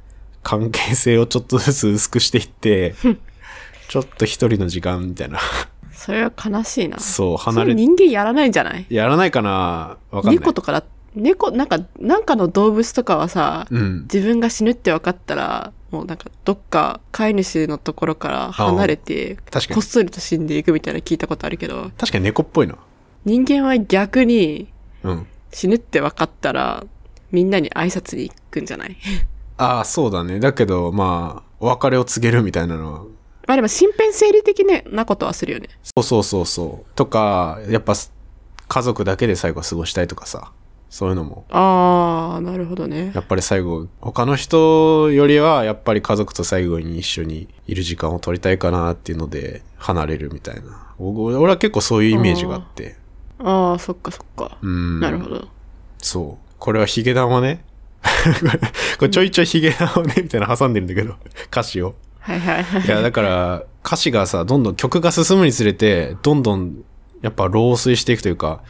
[0.42, 2.94] 関係性をちょっとずつ薄くしていって、
[3.88, 5.38] ちょっと一人の時間みたいな。
[5.92, 6.98] それは悲しいな。
[6.98, 8.86] そう、そ離れ、れ人間やらないんじゃない？
[8.90, 10.36] やらないかなわかんない。
[10.36, 14.02] 猫とかだ、猫、なんか、なんかの動物とかはさ、うん。
[14.02, 19.36] 自分が死ぬって分かったら、もうなんかどっか飼い主のところから離れて。
[19.72, 22.76] こっそりと死んでいくみたいな聞いたことあるけど、確かに猫っぽいな。
[23.24, 24.68] 人間は逆に
[25.02, 25.26] うん。
[25.52, 26.84] 死ぬって分かったら、
[27.30, 28.96] みんなに挨拶に行くんじゃない？
[29.56, 30.40] ああ、そうだね。
[30.40, 32.98] だけど、まあ、お別れを告げるみたいなのは、
[33.46, 35.68] まあでも身辺整理的なことはするよね。
[35.84, 36.90] そうそうそうそう。
[36.96, 37.94] とか、やっぱ、
[38.66, 40.50] 家族だけで最後過ごしたいとかさ。
[40.94, 43.20] そういうのも、あー、なるほどねや。
[43.20, 50.94] っぱり最後、他の人よりは、やっぱり家族と最後に一緒にいる時間を取りたいかなっていうので、離れるみたいな。
[51.00, 52.94] お俺は結構そういうイメージがあって。
[53.40, 54.56] あー、そっかそっか。
[54.62, 55.00] うん。
[55.00, 55.48] なるほど。
[55.98, 56.54] そう。
[56.60, 57.64] これはヒゲダンをね、
[59.00, 61.16] これちょいちょいヒゲダンをね、みたいな挟んでるんだけど、
[61.50, 61.96] 歌詞を。
[62.20, 66.84] はいはいはいいや、だから、歌詞がさ、どんどん曲が進むにつれて、どんどん、
[67.20, 68.62] やっぱ老衰していくというか、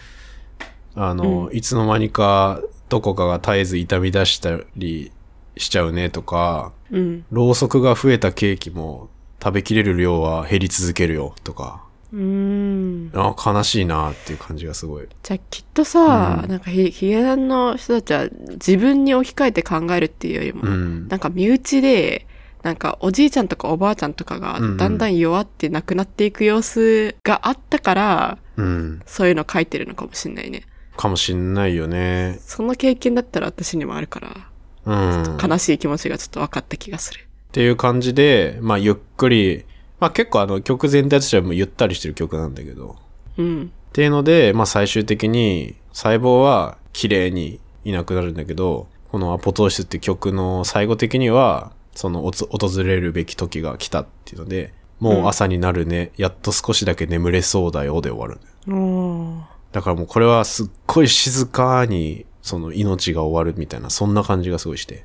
[0.96, 5.11] あの、いつの間にか、どこかが絶えず痛み出したり
[5.57, 7.24] しちゃうねとか、うん。
[7.30, 9.09] ろうそくが増えたケーキも
[9.42, 13.11] 食べきれる量は減り続けるよとか、うーん。
[13.14, 15.09] あ悲しいなっていう感じがすごい。
[15.22, 21.09] じゃあきっとさ、うんなんかヒヒゲダンの人たちは自分に置き換えて考えるっていうよりも、うん。
[21.09, 22.26] なんか身内で、
[22.62, 29.02] なんかおじいちゃんとかおばあちゃんとかがうんうんだんだん弱って亡くなっていく様子があったから、うん。
[29.04, 30.62] そういうの書いてるのかもしんないね。
[30.96, 32.38] かもしんないよね。
[32.40, 34.50] その経験だったら私にもあるから、
[34.87, 35.38] うん。
[35.42, 37.20] 悲しい気持ちがちょっと分かった気がする。
[37.20, 39.64] っていう感じで、まあゆっくり、
[40.00, 42.96] まあ結構あの曲全体としてはもうゆったりしてる曲なんだけど、
[43.37, 43.72] うん。
[43.90, 65.04] っていうので、まあ最終的に細胞は綺麗にいなくなるんだけど、このアポトーシスって曲の最後的には、そのおつ訪れるべき時が来たっていうので、もう朝になるね、やっと少しだけ眠れそうだよで終わるんだからもうこれはすっごい静かに、その命が終わるみたいな、そんな感じがすごいして。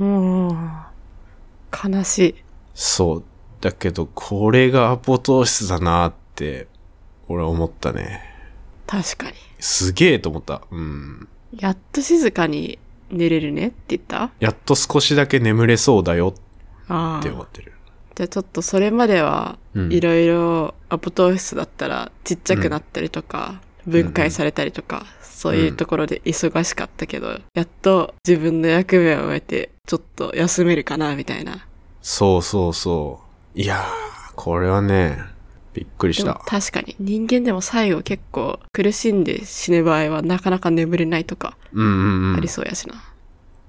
[0.00, 0.48] うん。
[1.72, 2.34] 悲しい。
[2.74, 3.24] そう。
[3.60, 6.66] だけど、これがアポトーシスだなって、
[7.28, 8.24] 俺は思ったね。
[8.88, 9.36] 確かに。
[9.60, 10.62] すげえと思った。
[10.72, 11.28] うん。
[11.56, 14.32] やっと静かに寝れるねって言った？
[14.40, 16.34] やっと少しだけ眠れそうだよ。
[16.34, 17.74] って思ってる。
[18.16, 31.66] じゃあちょっとそれまではうんいろいろアポトーシスだったらちっちゃくなったりとか、分解されたりとか、そういうところで忙しかったけど、やっと自分の役目を終えてちょっと休めるかなみたいな。
[32.02, 33.20] そうそうそ
[33.54, 33.58] う。
[33.58, 35.18] いやー、これはね、
[35.72, 36.34] びっくりした。
[36.34, 42.48] 確かに人間でも最後結構苦しんで死ぬ場合はなかなか眠れないとかうんうんうんあり。
[42.48, 42.94] そうやしな。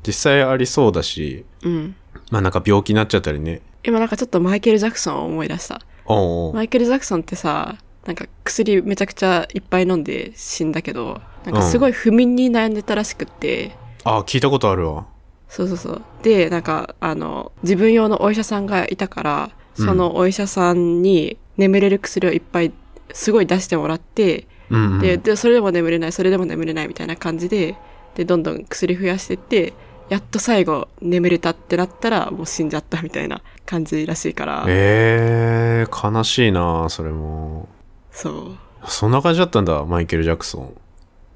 [0.06, 1.96] 実際ありそうだし、うん。
[2.32, 3.62] まあなんか病気になっちゃったりね。
[3.84, 5.82] 今なんかちょっとマイケル・ジャクソンを思い出した。
[6.06, 15.06] おうおうマイケル・ジャクソンってさ、なんか薬めちゃくちゃいっぱい飲んで死んだけど、なんかすごい不眠に悩んでたらしくって、あ、聞いたことあるわ。
[15.48, 16.02] そうそうそう。
[16.24, 22.72] で、なんか、あの、自分用のお医者さんがいたから、そのお医者さんに眠れる薬をいっぱい
[23.14, 25.00] すごい出してもらって、うん、うん。
[25.00, 27.76] で、で、それでも眠れない、それでも眠れないみたいな感じで、
[28.16, 29.74] で、どんどん薬増やしてって、
[30.10, 37.70] やっと最後眠れたってなったらもう死んじゃったみたいな感じらしいから、えー、悲しいなそれも。
[38.12, 40.74] そう、そんな感じだったんだ、マイケル・ジャクソン。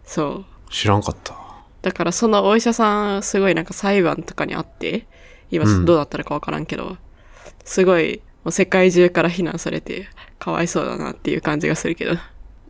[0.06, 0.46] そう。
[0.72, 1.36] 知らんかった。
[1.82, 5.08] だからそのお医者さんすごいなんか裁判とかにあって、
[5.52, 6.98] 今うんどうなったのかわからんけど、
[7.64, 10.08] すごいもう世界中から非難されて
[10.40, 12.16] かわいそうだなっていう感じがするけど。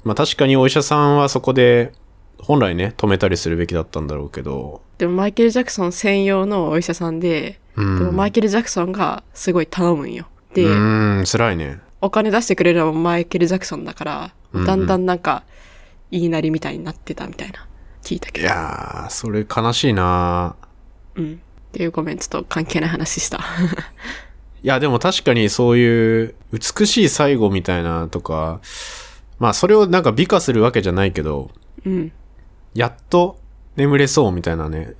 [0.04, 1.94] まあ確かにお医者さんはそこで、
[2.38, 8.00] 本来ね、止めたりするべきだったんだろうけど、でもマイケル・ジャクソン専用のお医者さんで、うん。
[8.00, 10.28] でもマイケル・ジャクソンがすごい頼むんよ。
[10.54, 11.80] で、うーん、辛いね。
[12.06, 14.34] お金出してくれるのもマイケル・ジャクソンだから、
[14.66, 15.44] だんだんなんか
[16.12, 17.68] 言いなりみたいになってたみたいな
[18.04, 18.50] 聞いたけいど。
[18.50, 20.56] やー、それ悲しいな
[21.16, 21.34] うん。
[21.34, 21.38] っ
[21.72, 23.40] ていうごめん、ちょっと関係ない話した。
[24.64, 28.62] いや、でも確かにそういう美しい最後みたいなとか、
[29.40, 31.52] まあそれをなんか美化するわけじゃないけど、
[31.86, 32.12] うん。
[32.74, 33.40] やっと
[33.76, 34.94] 眠れそうみたいなね、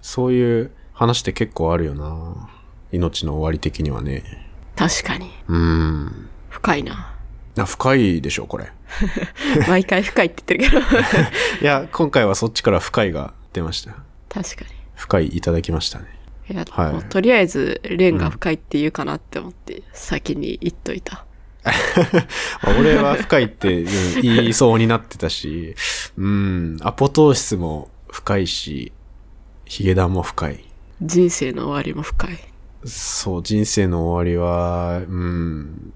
[0.00, 2.48] そういう話って結構あるよな
[2.92, 4.22] 命の終わり的にはね。
[4.76, 5.30] 確かに。
[5.48, 6.28] うーん。
[6.56, 7.14] 深いな。
[7.58, 8.72] あ深いでしょ、これ。
[9.68, 11.02] 毎回深いって言ってるけど。
[11.60, 13.94] いや、今回はそっちから深いが出ました。
[14.28, 14.64] 確か
[14.94, 16.06] 深いいただきましたね。
[16.48, 16.54] に。
[16.54, 21.26] いや、はいとりあえず、レンが深いって言うかなって思って、先に言っといた。
[22.78, 25.74] 俺は深いってうん言いそうになってたし、
[26.16, 28.92] うん、アポトーシスも深いし、
[29.66, 30.64] ヒゲダンも深い。
[31.02, 32.38] 人生の終わりも深い。
[32.86, 35.92] そう、人生の終わりは、うん、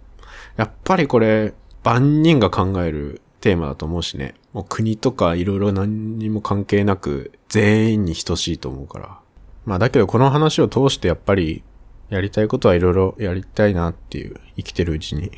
[0.60, 4.34] やっぱりこれ、万人が考えるテーマだと思うしね。
[4.52, 9.18] もう国とかいろいろ何にも関係なく全員に等しいと思うから。
[9.64, 11.62] まあだけどこの話を通してやっぱり
[12.10, 15.30] やりたいことはいろいろやりたいなっていう生きてるうちに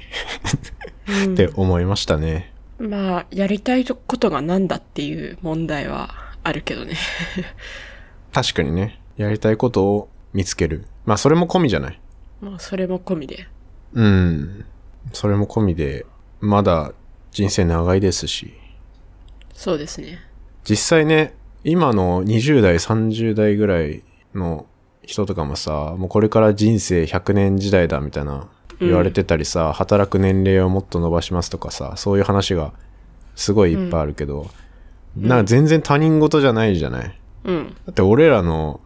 [1.24, 2.52] うんって思いましたね。
[2.80, 6.96] まあ、やりたいことが何だっていう問題はあるけどね。
[8.34, 9.00] 確かにね。
[9.16, 10.86] やりたいことを見つける。
[11.06, 12.00] まあそれも込みじゃない？
[12.40, 13.46] まあ、それも込みで。
[13.94, 14.64] うん。
[15.12, 16.06] それも込みで、
[16.40, 16.92] まだ
[17.30, 18.54] 人生長いですし。
[19.54, 20.18] そうですね。
[20.64, 21.34] 実際ね、
[21.64, 24.02] 今の20代、30代ぐらい
[24.34, 24.66] の
[25.02, 28.48] 人とかもさ、もうこれから人生100年時代だみたいな
[28.80, 32.72] 言われてたりさ、働く年齢をもっと伸ばしますとかさ、そういう話が
[33.36, 34.50] すごいいっぱいあるけど、
[35.16, 37.18] なんか全然他人事じゃないじゃない？
[37.44, 37.76] うん。
[37.86, 38.80] だって俺らの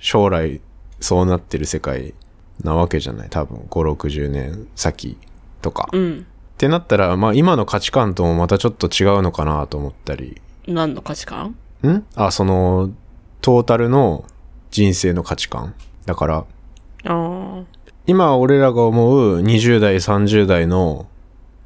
[0.00, 0.60] 将来
[1.00, 2.14] そうなってる世界
[2.62, 5.16] なわけじゃない多分5、60年先
[5.64, 5.88] とか。
[5.94, 6.26] っうん。
[6.58, 10.40] てなったら、まあ今の価値観ともまたちょっと違うのかなと思ったり。
[10.68, 11.56] 何の価値観？
[11.86, 12.04] ん？
[12.14, 12.90] あ、その、
[13.40, 14.24] トータルの
[14.70, 15.74] 人生の価値観。
[16.06, 16.44] だから、あ
[17.06, 17.62] あ。
[18.06, 21.06] 今俺らが思う20代、30代の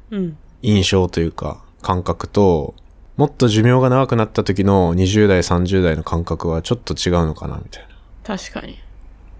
[0.09, 0.37] うん。
[0.61, 2.73] 印象というか感覚と、
[3.15, 7.89] もっと寿命が長くなった時の20代、30代の感覚はちょっと違うのかなみたいな。
[8.37, 8.77] 確かに。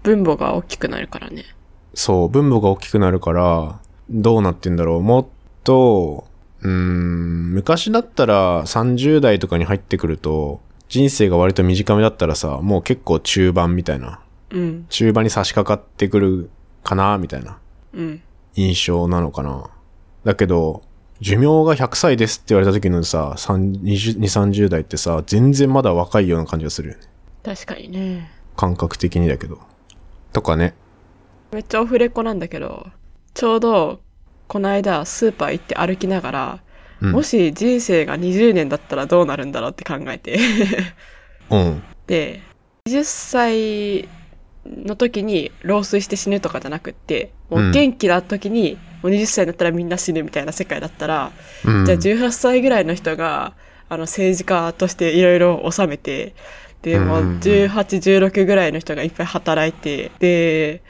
[0.02, 1.44] 分母が大きくなるからね。
[1.92, 5.02] そう、分母が大きくなるから、どうなってんだろう。
[5.02, 5.26] もっ
[5.64, 6.26] と、
[6.62, 14.20] うーん、昔だったら30代とかに入ってくると、人生が割と短めだったらさ、もう結構中盤みたいな、
[14.50, 14.86] うん。
[14.88, 16.50] 中盤に差し掛かってくる
[16.82, 17.58] かな、みたいな
[17.92, 18.22] うん。
[18.56, 19.70] 印象なのかな。
[20.24, 20.82] だけど、
[21.20, 27.02] 寿命が100歳ですって言われた時のさ、3 20 2、30代ってさ、全然まだ若いような感じがするよね。
[27.44, 28.30] 確かにね。
[28.56, 29.60] 感覚的にだけど。
[30.32, 30.74] とかね。
[31.52, 32.86] めっちゃオフレコなんだけど、
[33.34, 34.00] ちょうど、
[34.48, 36.60] この間スーパー行って歩きながら、
[37.00, 37.12] うん。
[37.12, 40.38] もし人生が20年だったらどうなるんだろうって考えて。
[41.50, 41.82] うん。
[42.06, 42.42] で、
[42.86, 44.08] 20歳
[44.66, 51.32] の時に老衰して死ぬとかじゃなくって、もう元気な時に、もう20歳になったらみんな死ぬみたいな世界だったら、
[51.64, 53.54] うん、じゃあ18歳ぐらいの人が、
[53.88, 56.34] あの政治家としていろいろ治めて、
[56.82, 57.68] で、もううんうんうん18、
[58.28, 60.82] 16ぐらいの人がいっぱい働いて、で、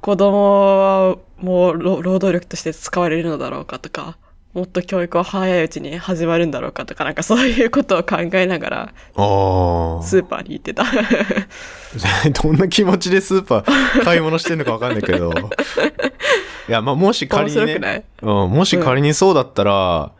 [0.00, 4.16] 子供はもう労労働力として使われるのだろうかとか、
[4.52, 8.94] もっと教育は早いうちに始まるんだろうかとか、なんかそういうことを考えながら。
[9.14, 10.84] スーパーに行ってた。
[12.42, 15.32] どんな気持ちでスーパー買い物してんのかわかんないけど。
[16.68, 20.12] いや、まあ、もし仮にね、うん、もし仮にそうだったら、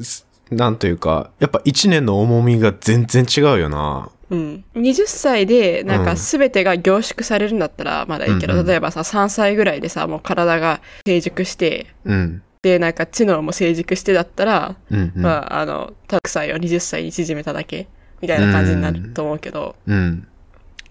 [0.00, 4.10] すなんというか、やっぱ一年の重みが全然違うよな。
[4.30, 4.64] うん。
[4.74, 12.42] 20歳で、なんかうん全てが凝縮されるんだったらまだいいけど、うんうん例えばさ、3歳ぐらいでさ、もう体が成熟して、うん。
[12.62, 15.22] で、なんか知能も成熟してだったら、うん、うん。
[15.22, 17.88] まあ、あの、たく歳を20歳に縮めただけ、
[18.22, 20.26] みたいな感じになると思うけど、うん。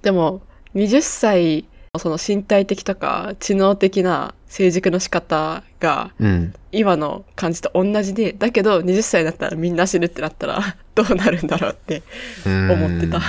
[0.04, 0.42] でも、
[0.76, 1.66] 20歳、
[2.00, 6.54] その身体的とか知能的な成熟の仕方がうん。
[6.72, 12.02] 今の感じと同じで、だけど20歳になったらみんな死ぬってなったら どうなるんだろうって
[12.48, 13.22] うん思ってた。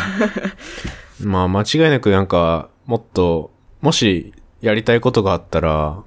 [1.21, 3.51] まあ、間違いなくなんか、もっと、
[3.83, 6.03] もしやりたいことがあったら、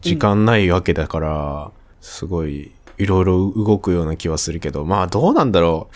[0.00, 5.88] 時間ないわけだから、すごい、いろいろ動くような気はするけど、まあどうなんだろ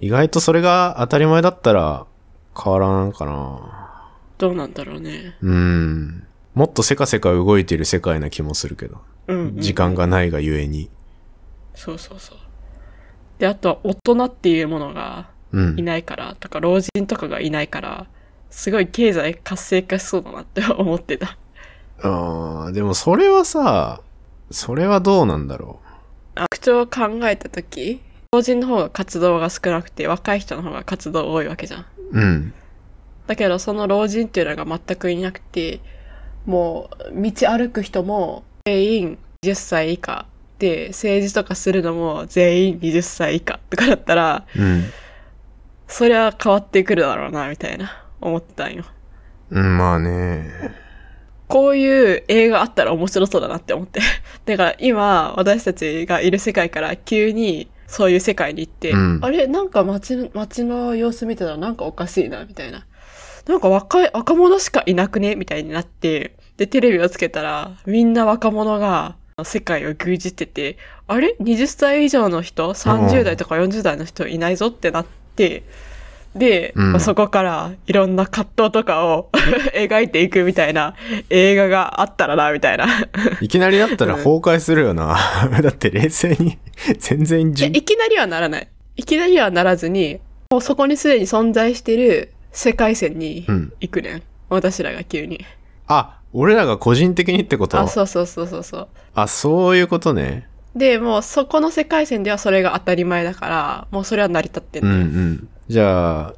[0.00, 0.06] う。
[0.06, 2.06] 意外とそれが当たり前だったら
[2.56, 3.91] 変わらんかな。
[4.42, 5.36] どうなんだろうね。
[5.40, 6.26] うん。
[6.54, 9.00] もっとせかせか動いてる世界な気もするけど。
[9.28, 9.60] うん、うん。
[9.60, 10.90] 時間がないがゆえに。
[11.76, 12.38] そうそうそう。
[13.38, 15.82] で、あとは大人っていうものがうんい。
[15.84, 18.08] ないから、とか老人とかがいないから、
[18.50, 21.38] すごい経済活性化しそうだなって思ってた。
[22.02, 24.00] ああ、でもそれはさ、
[24.50, 25.78] それはどうなんだろ
[26.50, 28.00] 口調を考えたとき、
[28.32, 31.80] 老人の方が活動が少なくて、若い人の方が活動多いわけじゃん。
[31.82, 31.86] う。
[32.10, 32.54] うん。
[33.26, 35.80] だけど、その老人っていうのが全くいなくて、
[36.46, 40.26] もう、道歩く人も全員10歳以下
[40.58, 44.84] で、政治とかするのも全員20歳以下とかだったら、うん。
[45.86, 48.84] そりゃ変わってくるだろうな、みたいな、思ってたんよ。
[49.50, 50.50] うん、まあね。
[51.48, 54.00] こういう映画あったら面白そうだなって思って。
[54.46, 62.86] だから今、私たちがいる世界から急にそういう世界に行って、うんあれなんか街の、街の様子見てたらなんかおかしいな、みたいな。
[63.46, 65.34] なんか若い、若者しかいなくね？
[65.34, 70.76] みたいになって、で、テレビをつけたら、みんな若者が世界を牛耳ってて、
[71.08, 75.64] あれ ?20 歳以上の人 ?30 代とか40代の人いないぞってなって、
[76.34, 79.28] で、うんまあそこからいろんな葛藤とかを
[79.74, 80.94] 描いていくみたいな
[81.28, 82.86] 映画があったらな、みたいな。
[83.40, 85.18] いきなりだったら崩壊するよな。
[85.62, 86.58] だって冷静に、
[86.98, 88.68] 全然いやじいきなりはならない。
[88.96, 90.20] いきなりはならずに、
[90.50, 93.72] もうそこにすでに存在してる世界線にうん。
[93.80, 94.22] 行くねん。
[94.48, 95.44] 私らが急に。
[95.86, 97.78] あ、俺らが個人的にってこと？
[97.78, 98.88] あ、そうそうそうそうそう。
[99.14, 100.48] あ、そういうことね。
[100.76, 104.94] で、もうそこの世界線ではそれが当たり前だから、もうそれは成り立ってんうんう。
[104.96, 105.48] ん。
[105.68, 106.34] じゃあ、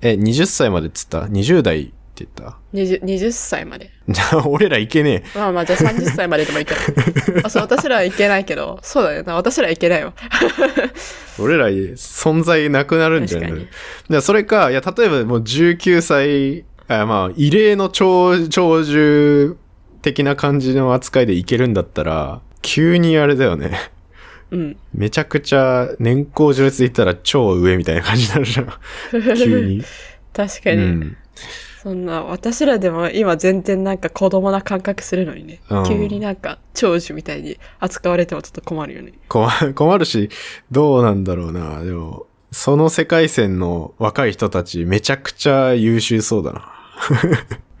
[0.00, 1.92] え、20歳までっつった ?20 代
[2.24, 3.90] って言った？20, 20歳まで。
[4.08, 6.80] じゃあ、俺らいけねまあまあ、じゃあ30歳まででもいいけど。
[7.44, 9.34] あ、そう、私らはいけないけど、そうだよな。
[9.34, 10.12] 私らはいけないわ。
[10.76, 10.90] え。
[11.40, 19.56] 俺ら存在なくなるんじゃないそれか、いや、例えばもう19歳、あまあ、異例の長、長寿
[20.02, 23.92] 的な感じの扱いでいけるんだったら、急にあれだよね。
[24.50, 24.76] うん。
[24.94, 28.72] めちゃくちゃ年功序列で言ったら超上みたいな感じになるじゃん。
[29.36, 29.84] 急に。
[30.32, 31.16] 確かに、うん。
[31.88, 35.60] そんな、私らでも今全然なんか子供な感覚するのにね。
[35.70, 39.14] うん急になんか長寿みたいに扱われてもちょっと困るよね。
[39.28, 40.28] 困 困るし、
[40.70, 41.82] どうなんだろうな。
[41.82, 46.72] でも、その世界線の若い人たちめちゃくちゃ優秀そうだな。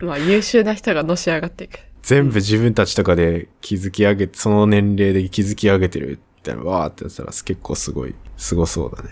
[0.00, 1.78] まあ優秀な人がのし上がっていく。
[2.00, 9.10] 全部自分たちとかで築き上げて、その年齢で築き上げてるみたいな、わーってやったら結構すごい、すごそうだね。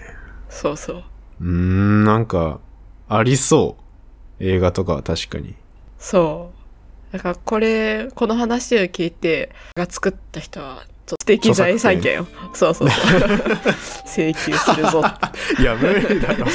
[0.48, 1.04] そうそう。
[1.42, 2.60] うーん、なんか、
[3.10, 3.85] ありそう。
[4.40, 5.54] 映画とかは確かに。
[5.98, 6.50] そ
[7.12, 7.12] う。
[7.12, 12.26] だからこれ、この話を聞いて、が作った人は、ちょっと素敵財産権を。
[12.52, 13.20] そうそうそう。
[14.06, 15.02] 請求するぞ。
[15.58, 16.46] いや、無理だろ。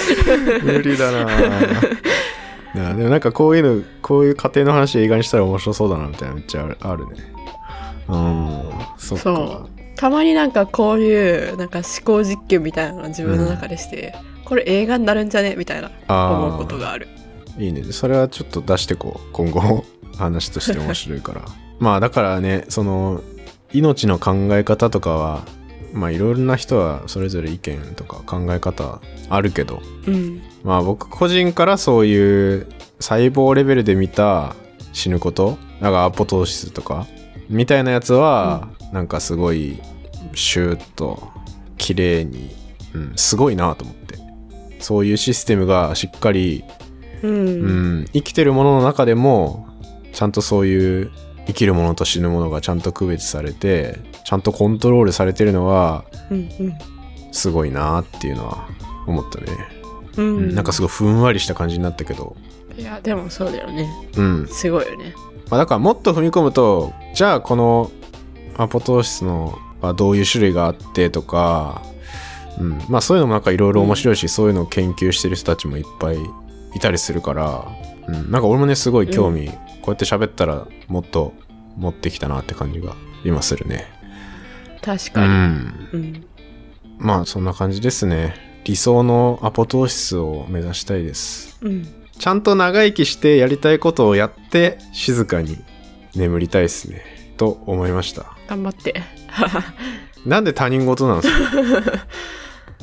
[0.63, 7.11] 無理だなでもなんかこういうの、こういう家庭の話映画にしたら面白そうだなみたいなめっちゃあるあるね。
[8.07, 8.63] うん、
[8.97, 9.23] そっか。
[9.23, 9.69] そう。
[9.95, 14.15] たまになんかこういう、なんか思考実験みたいなのを自分の中でして、
[14.45, 17.07] これ映画になるんじゃねみたいなあ思うことがある。
[17.65, 17.83] いいね。
[17.91, 19.31] それはちょっと出してこう。
[19.31, 19.85] 今後、
[20.17, 21.41] 話として面白いから。
[21.79, 23.21] まあだからね、その、
[23.73, 25.43] 命の考え方とかは、
[25.93, 30.41] まあいろいろな人はそれぞれ意見とか考え方あるけど、うん。
[30.63, 32.67] まあ僕個人からそういう
[32.99, 34.55] 細胞レベルで見た
[34.93, 37.07] 死ぬことなんかアポトーシスとか
[37.49, 39.79] みたいなやつは、なんかすごい
[40.33, 41.29] シューッと
[41.77, 42.51] 綺麗に、
[42.93, 44.01] うん、すごいなと思って
[44.81, 46.63] そういうシステムがしっかり、
[47.23, 47.47] うん。
[47.47, 49.67] うん、生きてるものの中でも
[50.13, 51.11] ちゃんとそういう
[51.47, 56.49] 生きるものと死ぬものがちゃんと区別されてちゃんとコントロールされてるのはうん。
[57.31, 58.67] すごいなっていうのは
[59.07, 59.47] 思ったね、
[60.17, 60.25] うん。
[60.25, 60.55] う、うんん。
[60.55, 62.35] なんかすごいふんわりした感じになったけど
[62.77, 63.89] いや、でもそうだよね。
[64.17, 65.13] うんすごいよね。
[65.49, 67.91] まあ、だからもっと踏み込むとじゃあこの
[68.57, 71.81] アポトーシスのはどういう種類があってとか、
[72.59, 76.17] うん、まあそういうのもなんかいろいろ面白いし、そういうのを研究してる人たちもいっぱい
[76.75, 77.67] いたりするから、
[78.07, 79.55] うん、なんか俺もねすごい興味、こ
[79.87, 81.33] うやって喋ったらもっと
[81.77, 83.87] 持ってきたなって感じが今するね。
[84.81, 85.27] う確かに。
[85.27, 86.25] ん、うん。
[86.97, 88.35] まあそんな感じですね。
[88.63, 91.57] 理想のアポトーシスを目指したいです。
[91.61, 91.87] うん。
[92.17, 95.57] ちゃんと長生きしてやりたいことをやって静かに
[96.15, 97.03] 眠りたいですね。
[97.37, 98.33] と思いました。
[98.47, 99.01] 頑張って。
[100.25, 102.05] なんで他人事なんですか？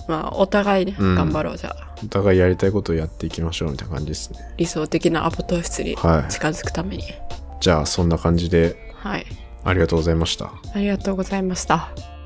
[0.09, 1.95] まあ、お互いね、うん頑張ろうじゃあ。
[2.03, 4.39] お互いやりたいことをやっていきましょうみたいな感じですね。
[4.57, 6.33] 理想的なアポトー室にはい。
[6.33, 7.05] 近づくために。
[7.61, 9.27] じゃあそんな感じではい。
[9.65, 10.53] ありがとうございました。
[10.75, 12.18] ありがとうございました。